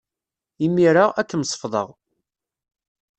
[0.65, 1.89] Imir-a, ad kem-sefḍeɣ.